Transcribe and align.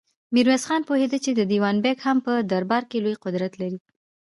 ميرويس 0.33 0.63
خان 0.67 0.81
پوهېده 0.87 1.17
چې 1.23 1.29
دېوان 1.51 1.75
بېګ 1.83 1.97
هم 2.05 2.17
په 2.25 2.33
دربار 2.51 2.83
کې 2.89 2.97
لوی 3.03 3.15
قدرت 3.23 3.53
لري. 3.61 3.77